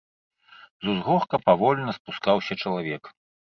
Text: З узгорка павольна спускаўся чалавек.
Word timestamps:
З 0.85 0.91
узгорка 0.93 1.35
павольна 1.51 1.95
спускаўся 2.01 2.61
чалавек. 2.61 3.15